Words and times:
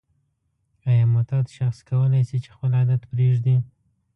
آیا 0.87 1.05
معتاد 1.13 1.45
شخص 1.57 1.79
کولای 1.89 2.21
شي 2.29 2.37
چې 2.43 2.49
خپل 2.55 2.71
عادت 2.79 3.01
پریږدي؟ 3.11 3.57